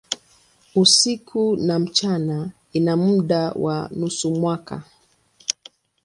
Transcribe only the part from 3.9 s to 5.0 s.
nusu mwaka.